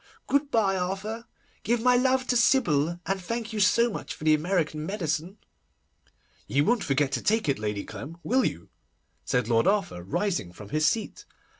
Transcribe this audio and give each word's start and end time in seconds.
Good 0.25 0.49
bye, 0.49 0.77
Arthur, 0.77 1.27
give 1.61 1.79
my 1.79 1.95
love 1.95 2.25
to 2.29 2.35
Sybil, 2.35 2.99
and 3.05 3.21
thank 3.21 3.53
you 3.53 3.59
so 3.59 3.91
much 3.91 4.15
for 4.15 4.23
the 4.23 4.33
American 4.33 4.83
medicine.' 4.83 5.37
'You 6.47 6.65
won't 6.65 6.83
forget 6.83 7.11
to 7.11 7.21
take 7.21 7.47
it, 7.47 7.59
Lady 7.59 7.83
Clem, 7.83 8.17
will 8.23 8.43
you?' 8.43 8.69
said 9.25 9.47
Lord 9.47 9.67
Arthur, 9.67 10.01
rising 10.01 10.53
from 10.53 10.69
his 10.69 10.87
seat. 10.87 11.25